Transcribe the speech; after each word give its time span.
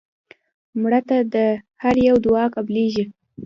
مړه 0.81 1.01
ته 1.07 1.17
د 1.33 1.35
هر 1.83 1.95
یو 2.07 2.15
دعا 2.25 2.45
قبلیږي 2.55 3.05